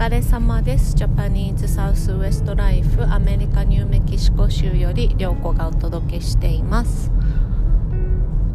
[0.00, 0.94] 疲れ様です。
[0.94, 7.10] ジャパニーズサウスウエストライフアメリカニューメキシコ州より涼子がお届けしています。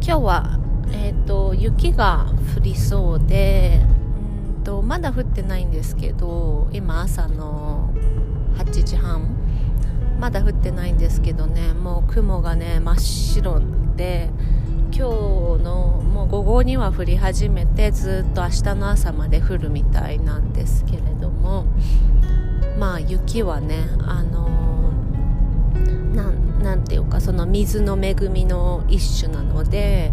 [0.04, 3.80] 今日は、えーと、雪が降りそうで
[4.56, 7.94] うんとまだ降ってないんですけど今朝の
[8.56, 9.36] 8時半
[10.18, 13.62] まだ降ってないんですけどねもう雲がね真っ白
[13.94, 14.30] で
[14.92, 21.64] 今日のもう午後には降り始めてずっと明日の朝まで降るみたいなんですけれども
[22.78, 30.12] まあ雪はねあのー、なんていうかその水の恵みの一種なので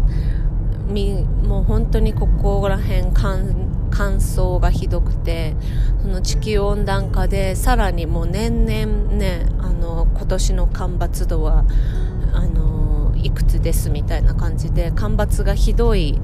[1.42, 5.56] もう本当にここら辺乾燥がひどくて
[6.02, 11.64] その地球温暖化でさらにもう年々ねあの今年の干ばつ度は
[12.32, 16.20] あのいくつですみたいな感じで干ばつがひどい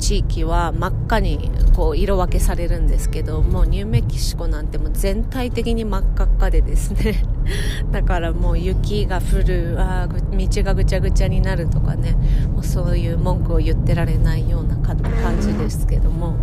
[0.00, 7.22] 地域は真っ赤にこう色分けされるんですけどもうニューメキシコなんてもう全体的に真っ赤っかでですね。
[7.92, 12.16] だからもう雪が降るあ道がぐちゃぐちゃになるとかね。
[12.52, 14.96] もうそういう文句を言ってられないような感
[15.40, 16.36] じですけども。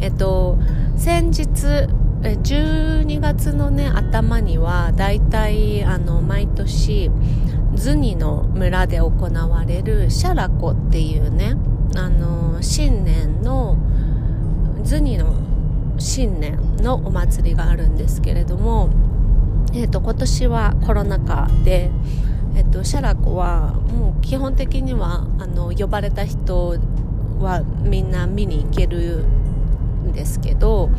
[0.00, 0.58] えっと
[0.96, 1.88] 先日
[2.22, 7.10] 12月のね頭にはだいたいあの毎年
[7.74, 11.54] ズニの村で行われるシャラコっていうね
[11.96, 13.76] あの新年の
[14.82, 15.34] ズニの
[15.98, 18.90] 新年のお祭りがあるんですけれども、
[19.72, 21.90] えーと、今年はコロナ禍で、
[22.56, 26.78] えーと、シャラコはもう基本的にはあの呼ばれた人
[27.38, 30.90] はみんな見に行けるんですけど、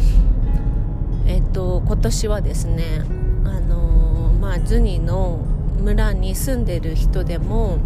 [1.27, 3.01] えーと、今年はですね
[3.43, 5.45] あの、まあ、ズニの
[5.81, 7.79] 村に住んでる人でも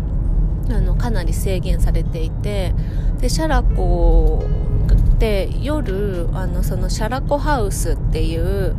[1.09, 2.71] かなり制限されていて
[3.19, 4.43] でシャラコ
[5.17, 8.77] で夜あのそのシャラコハウスっていう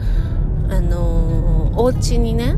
[0.70, 2.54] あのお家にね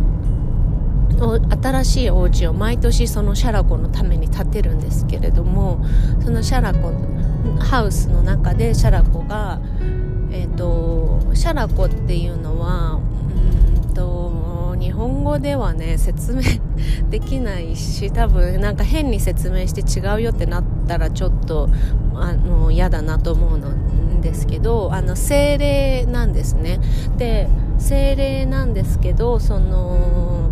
[1.63, 5.83] 新しいお家を毎年そのシャラコのために建てるんですけれども
[6.23, 6.93] そのシャラコ
[7.59, 9.59] ハウスの中でシャラコが、
[10.31, 13.01] えーとシャラコっていうのは
[15.33, 16.43] 語ではね説明
[17.11, 21.69] できないし多分なんか変に説明して違うよってなったらちょっと
[22.15, 26.81] あの嫌だなと思うんですけどあの精霊なんですね。
[27.17, 27.49] で
[27.79, 30.51] 精霊なんですけどその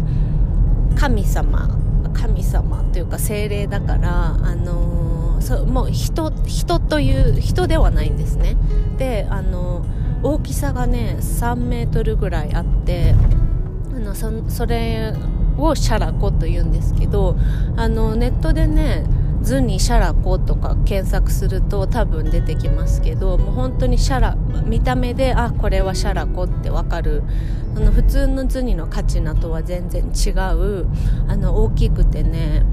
[0.96, 1.78] 神様
[2.14, 8.56] 神様というか精霊だからあのそもう人人という人ではないんですね。
[8.98, 9.84] であの
[10.22, 13.14] 大きさがね3メートルぐらいあって
[14.10, 15.12] のそそれ
[15.56, 17.36] をシャラコと言うんですけど
[17.76, 19.04] あのネットでね
[19.42, 27.22] 図にシャラコとか検索すると多分出てきますけどもう本当にシャラ見た目であこれはシャラコってわかる。
[27.76, 30.86] あの普通の図にのカチナとは全然違う
[31.28, 32.64] あの大きくてね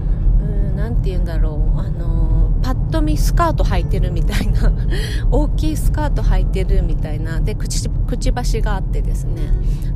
[0.75, 1.79] 何て言うんだろう。
[1.79, 4.71] あのパッと見スカート履いてるみたいな
[5.31, 7.39] 大きいスカート履いてるみたいな。
[7.39, 9.53] でくちくばしがあってですね。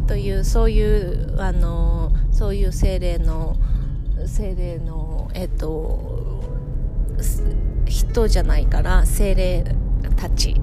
[0.08, 3.56] というそういうあのそういう精霊の
[4.26, 6.44] 精霊のえっと
[7.86, 9.76] 人じゃないから精霊
[10.16, 10.56] たち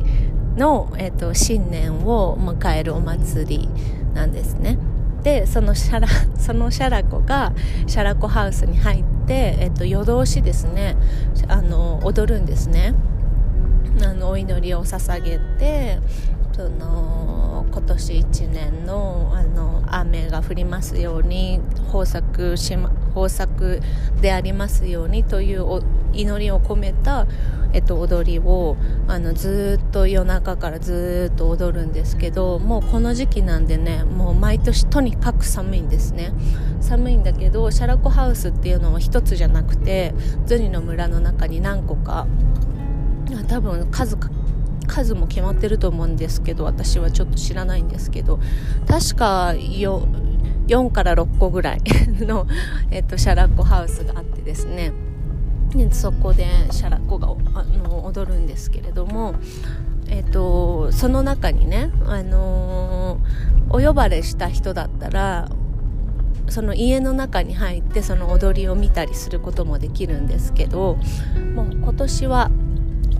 [0.56, 3.69] の、えっと、新年を迎えるお祭り
[4.15, 4.78] なんですね。
[5.22, 7.53] でそのシャラそのシャラコが
[7.87, 10.97] シャラコハウスに入って、えっと、夜通しですね
[11.49, 12.94] あの踊るんですね。
[14.03, 15.99] あのお祈りを捧げて
[16.53, 23.81] その今年1年のあの雨が降りますように豊作し、ま、豊作
[24.21, 27.27] でありますようにという祈りを込めた、
[27.73, 36.33] えっと、踊りをあのずっと夜中からずっと踊るんですけどもうこの時期なんでねもう毎年とにかく寒いんですね。
[36.81, 40.15] 寒いんだけどシャラコハウスっていうのは1つじゃなくて
[40.47, 42.26] ズニの村の中に何個か
[43.49, 44.17] 多分数
[44.87, 48.41] 数も決まってると思うんですけど私はちょっと知らないんですけど
[48.87, 51.82] 確か4から6個ぐらい
[52.21, 52.47] の、
[52.91, 54.93] えっと、シャラコハウスがあってですね。
[55.70, 59.35] でそこでシャラコがあの踊るんですけれども、
[60.09, 65.49] えっと、その中にね、あのー、お呼ばれした人だったら
[66.49, 70.97] その家の中に入ってその踊りを見たりすることもできるんですけど
[71.55, 72.50] もう今年は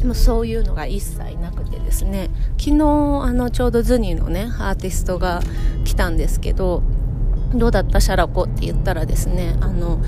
[0.05, 2.85] もそういうのが一切なくてですね昨日
[3.25, 5.41] あのちょうどズニーのねアーティストが
[5.85, 6.83] 来たんですけど
[7.55, 10.01] どうだったシャラコって言ったらですねあの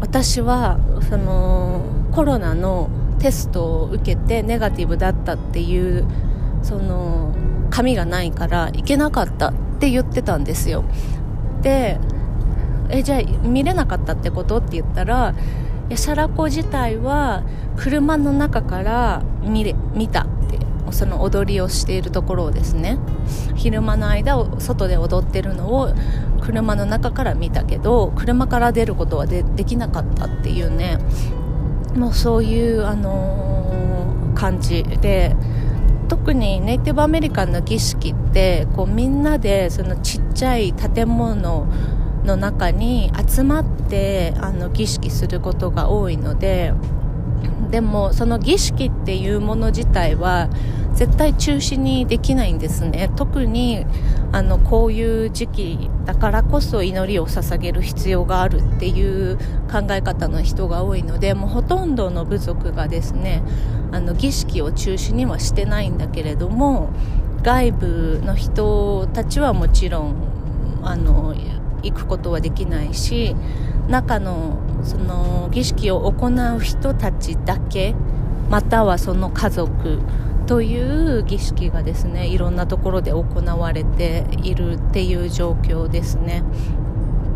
[0.00, 1.82] 私はその
[2.12, 6.06] コロナのテストを受けてネガティブだったっていう
[6.62, 7.34] その
[7.70, 10.84] 紙がないから行けなかったって言ってたんですよ。
[11.62, 11.98] で
[12.90, 15.34] えじゃあ見れなかったってことって言ったら
[15.94, 17.42] シャラコ自体は
[17.76, 20.58] 車の中から見れ見たって
[20.92, 22.98] その踊りをしているところをですね
[23.54, 25.94] 昼間の間を外で踊ってるのを
[26.44, 30.98] 車の中から見たけど車から出ることはできなかったっていうね。
[31.96, 35.36] もうそういう、あのー、感じで
[36.08, 41.66] 特にネイティブアメリカンの儀式ってこうみんなでそのちっちゃい建物
[42.24, 46.72] の中に集まってあの儀式することが多いので
[47.70, 50.48] でもその儀式っていうもの自体は
[50.94, 53.10] 絶対中止にできないんですね。
[53.16, 53.84] 特に
[54.32, 59.38] あのこういう時期だからこそ祈りを捧げる必要があるっていう
[59.70, 63.42] 考え方の人が多いのでもうほとんどの部族がですね
[63.92, 66.90] あの儀式を中止にはしてないんだけれども
[67.42, 70.14] 外部の人たちはもちろん
[70.82, 71.34] あの
[71.84, 73.34] 行くことはできないし
[73.88, 77.94] 中のその儀式を行う人たちだけ
[78.50, 80.00] またはその家族
[80.46, 86.42] という儀式がですねいろんなところで行われているっていう状況ですね。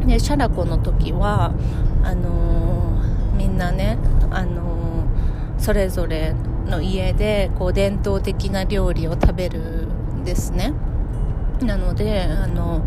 [0.07, 1.53] でシャラコの時は
[2.03, 3.99] あのー、みんなね、
[4.31, 6.35] あのー、それぞれ
[6.67, 10.73] の家でこう伝統的な料理を食べるんですね。
[11.63, 12.83] なのであの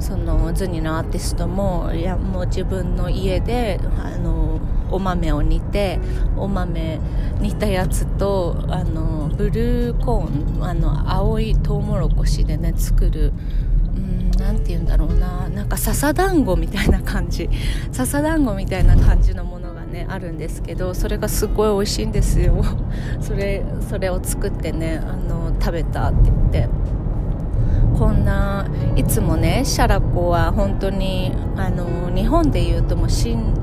[0.00, 4.60] そのズニのアーティストもいやもう自分の家であの
[4.90, 6.00] お豆を煮て
[6.36, 6.98] お豆
[7.40, 13.32] 煮たやつとあのブルーコーンあの青いトウモロコシでね作る
[14.40, 17.48] 何て言うんだろうななんか笹団子みたいな感じ。
[17.92, 22.64] 笹団子みたいな感じのものがねあるんですけどそれがすごい美味しいんですよ。
[23.20, 26.79] それそれを作ってねあの食べたって言って。
[28.00, 28.66] こんな
[28.96, 33.54] いつもねシャラコは本当にあの日本でいうともう新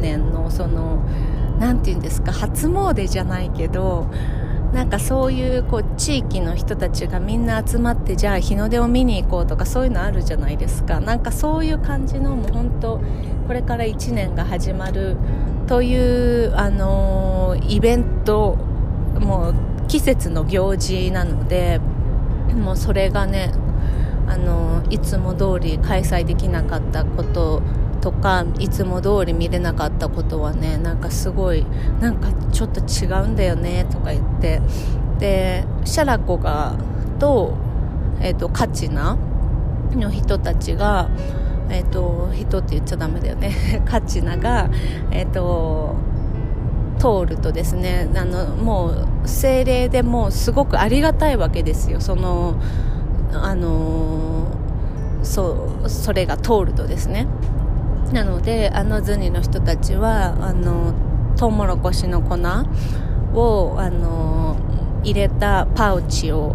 [0.00, 0.98] 年のその
[1.60, 4.10] 何て言うんですか初詣じゃないけど
[4.72, 10.98] なんかそういうこう地域の人たちがみんな集まってじゃあ日の出を見に行こうとかそういうのあるじゃないですか。
[10.98, 13.00] なんかそういう感じのもう本当
[13.46, 15.16] これから1年が始まる
[15.68, 15.96] とい
[16.46, 18.56] うあのイベント
[19.20, 19.54] もう
[19.86, 21.80] 季節の行事なので
[22.56, 23.52] もうそれがね
[24.26, 27.62] あのいつも通り開催できなかったこと
[28.00, 31.64] とかいつも通り見れなかったことはねなんかすごい
[32.00, 34.60] なんかちょっと違うんだよねとか言って
[35.18, 36.76] でシャラコが
[37.18, 37.54] と,、
[38.20, 39.16] えーと、カチナ
[39.92, 41.08] の人たちが、
[41.70, 43.82] えーと、人って言っちゃダメだよね。
[43.86, 44.68] カチナが、
[45.10, 45.94] えーと
[46.96, 48.90] 通るとですねあのも
[49.24, 52.00] う精霊でもうすごくありがたいわけですよ。
[52.00, 52.54] その
[53.42, 54.46] あの
[55.22, 57.26] そうそれが通るとですね。
[58.12, 60.94] なのであのズニの人たちはあの
[61.36, 62.36] トウモロコシの粉
[63.34, 64.56] をあの
[65.02, 66.54] 入れたパウチを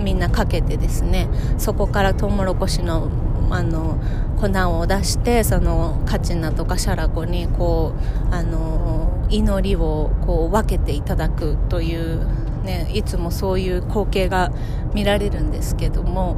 [0.00, 3.10] みんなかけてですねそこからトウモロコシの
[3.50, 3.98] あの
[4.40, 4.46] 粉
[4.78, 7.94] を出してそのカチナとかシャラコにこ
[8.30, 12.26] うあの祈りをこう分けていただくという、
[12.70, 14.52] ね、いつもそういう光景が
[14.94, 16.36] 見られるんですけども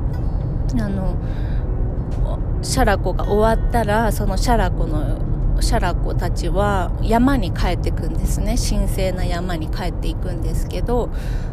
[0.79, 1.17] あの
[2.63, 5.21] シャラコが終わったらそのシャラコの
[5.61, 8.57] シャラコたちは山に帰っていくんですね。
[8.57, 11.11] 神聖な山に帰っていくんですけど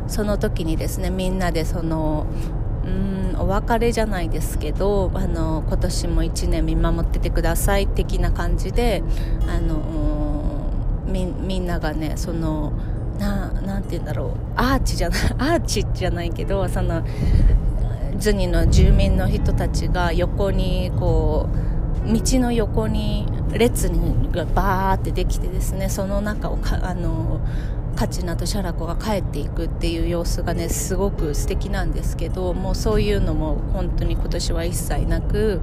[0.07, 2.25] その時にですねみんなでその
[2.85, 9.03] うんお別れじゃないですけどあの今年も1年見守っててください的な感じで
[9.47, 9.81] あの
[11.05, 12.71] みみんながねその
[13.19, 14.29] ななんて言うんだろう。
[14.55, 17.03] アーチじゃない アーチじゃないけどその
[18.17, 21.47] ズニの住民の人たちが横にこ
[22.05, 27.39] う道の横に列にがバーってできてですねその中をかあの
[27.95, 35.59] カチナとシャラコが帰っていくっていう様子がねすごく素敵なんですけどもうそういうのも本当に今年は一切なく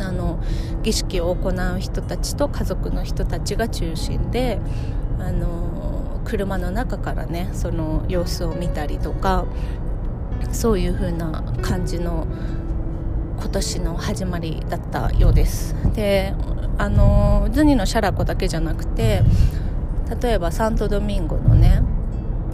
[0.00, 0.42] あの
[0.82, 4.58] 儀式を行う人たちと家族の人たちが中心で
[5.20, 9.44] あの車の中からねその様子を見たりとか
[10.52, 12.26] そういう風な感じの
[13.38, 15.74] 今年の始まりだったようです。
[15.94, 16.34] で
[16.78, 19.22] あのズニのシャラコだけじゃなくて
[20.22, 21.82] 例えばサントドミンゴのね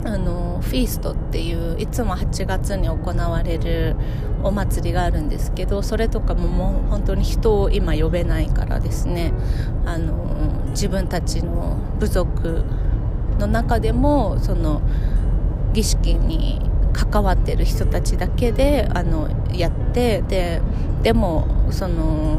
[0.05, 3.97] あのフィーストっていういつも8月に行われる
[4.43, 9.33] お祭りがあるんですけどそれとかももう本当に人を今呼べないからですね
[9.85, 10.15] あの
[10.71, 12.65] 自分たちの部族
[13.39, 14.83] の中でもその
[15.73, 16.61] 儀式に
[16.93, 20.61] 関わってる人たちだけであのやってで
[21.03, 22.39] でもその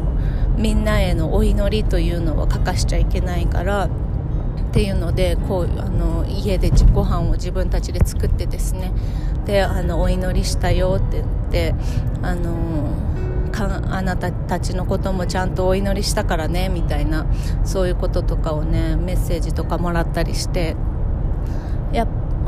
[0.56, 8.92] みんなへのお祈りというのは欠かしちゃいけないからっていうのでこうあの家でご飯を自分たちで作ってですね
[9.46, 11.74] であのお祈りしたよって言って
[12.22, 12.94] あの
[13.50, 17.26] かあなたたちのこともちゃんとお祈りしたからねみたいな
[17.64, 20.76] そういうこととかをねメッセージとかもらったりして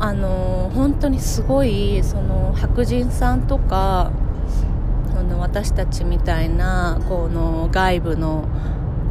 [0.03, 4.11] あの本当にすごいその白人さんとか
[5.15, 8.49] その私たちみたいなこの外部の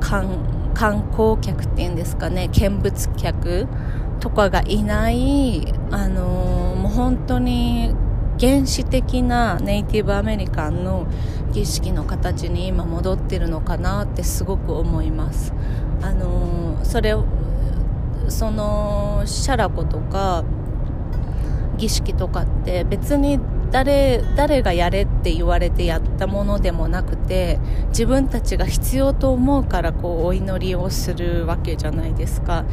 [0.01, 3.69] 観観光客っていうんですかね見物客
[4.21, 7.95] とかがいないあのもう本当に
[8.39, 11.07] 原始的なネイティブアメリカンの
[11.55, 15.55] 儀式の形に今戻ってるのかなってすごく思います。
[16.03, 17.15] あのそれ
[18.29, 20.45] そのシャラコとか
[21.77, 32.65] 儀式とかって別に誰誰がやれって言われてやったものでもなくて自分たちが必要と思うからこうお祈りをするわけじゃないですか。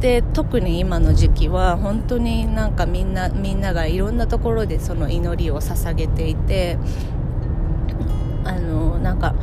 [0.00, 6.78] で特に今の時期は本当になんかみんなみんながいろんなところでその祈りを捧げていて
[8.44, 9.34] あのなんか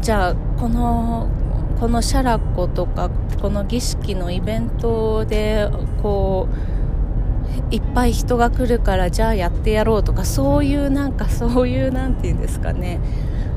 [0.00, 1.28] じゃあこの
[1.78, 3.08] このシャラッコとか
[3.40, 5.68] この儀式のイベントで
[6.02, 6.87] こう
[7.70, 13.00] いっぱい人が来るからじゃあやってやろうとかそういうなんかそういうなんて言うんですかね。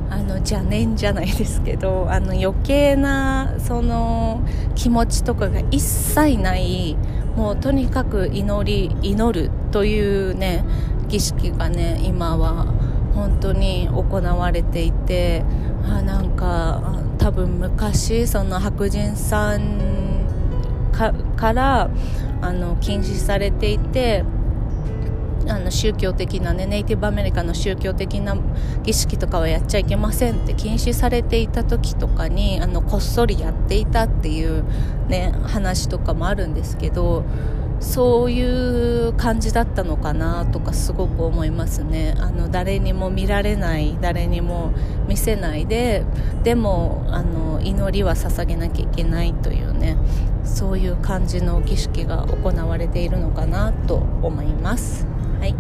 [0.10, 4.46] あの邪念じゃないですけどあの余計なその
[4.76, 6.98] 気持ちとかが一切ない
[7.38, 10.66] もうとにかく祈り祈るというね
[11.08, 12.66] 儀式がね今は
[13.16, 15.46] 本当に行われていて
[15.86, 20.11] あなんか多分昔その白人さん
[20.92, 21.90] から
[22.42, 24.24] あの禁止されていて
[25.48, 28.38] あの宗教的なねネイティブアメリカの宗教的な
[28.84, 34.64] 儀式とかはやっちゃいけませんって禁止されていた時とかにあのこっそりやっていたっていう
[35.08, 37.26] ね話とかもあるんですけど
[37.80, 42.16] そういう感じだったのかなとかすごく思いますね。
[42.20, 44.72] あの誰にも見られない誰にも
[45.08, 46.04] 見せないで
[46.44, 49.98] でもあの祈りは捧げなきゃいけないというね
[50.44, 55.06] そういう感じの儀式が行われているのかなと思います。
[55.40, 55.56] はい。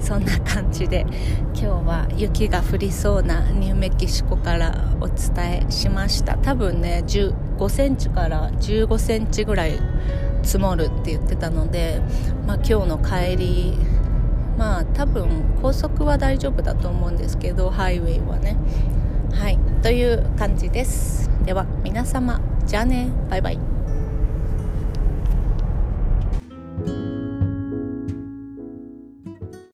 [0.00, 1.06] そんな感じで
[1.54, 6.36] 今日は雪が降りそうなニューメキシコからお伝えしました。
[6.38, 9.80] 多分ね15センチから15センチぐらい
[10.42, 12.00] 積もるって言ってたので、
[12.46, 13.74] まあ、今日の帰り
[14.56, 15.28] まあ多分
[15.60, 18.56] 高速は大丈夫だと思うんですけどハイウェイはね。
[19.32, 19.58] はい。
[19.82, 21.30] という感じです。
[21.44, 23.08] では皆様じゃあね。
[23.30, 23.75] バイバイ。